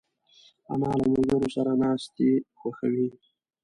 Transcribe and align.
انا 0.71 0.89
له 0.99 1.07
ملګرو 1.13 1.47
سره 1.55 1.71
ناستې 1.81 2.29
خوښوي 2.59 3.07